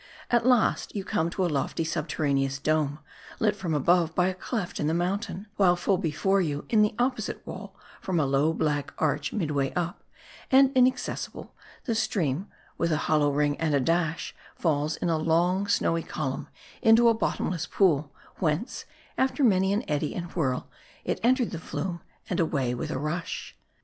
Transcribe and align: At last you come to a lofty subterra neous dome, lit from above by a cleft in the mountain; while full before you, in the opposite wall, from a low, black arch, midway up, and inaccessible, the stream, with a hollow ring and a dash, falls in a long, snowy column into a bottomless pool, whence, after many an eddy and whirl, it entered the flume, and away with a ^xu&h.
At 0.31 0.47
last 0.47 0.95
you 0.95 1.03
come 1.05 1.29
to 1.29 1.45
a 1.45 1.47
lofty 1.47 1.83
subterra 1.83 2.33
neous 2.33 2.57
dome, 2.59 2.97
lit 3.39 3.55
from 3.55 3.75
above 3.75 4.15
by 4.15 4.29
a 4.29 4.33
cleft 4.33 4.79
in 4.79 4.87
the 4.87 4.95
mountain; 4.95 5.45
while 5.57 5.75
full 5.75 5.99
before 5.99 6.41
you, 6.41 6.65
in 6.69 6.81
the 6.81 6.95
opposite 6.97 7.45
wall, 7.45 7.75
from 8.01 8.19
a 8.19 8.25
low, 8.25 8.51
black 8.51 8.95
arch, 8.97 9.31
midway 9.31 9.71
up, 9.73 10.03
and 10.49 10.71
inaccessible, 10.73 11.53
the 11.85 11.93
stream, 11.93 12.47
with 12.79 12.91
a 12.91 12.97
hollow 13.05 13.29
ring 13.31 13.55
and 13.59 13.75
a 13.75 13.79
dash, 13.79 14.33
falls 14.55 14.95
in 14.95 15.09
a 15.09 15.19
long, 15.19 15.67
snowy 15.67 16.01
column 16.01 16.47
into 16.81 17.07
a 17.07 17.13
bottomless 17.13 17.67
pool, 17.67 18.11
whence, 18.37 18.85
after 19.19 19.43
many 19.43 19.71
an 19.71 19.83
eddy 19.87 20.15
and 20.15 20.31
whirl, 20.31 20.67
it 21.05 21.19
entered 21.21 21.51
the 21.51 21.59
flume, 21.59 22.01
and 22.27 22.39
away 22.39 22.73
with 22.73 22.89
a 22.89 22.95
^xu&h. 22.95 23.55